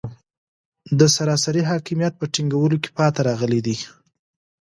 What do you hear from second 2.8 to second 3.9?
کې پاتې راغلي دي.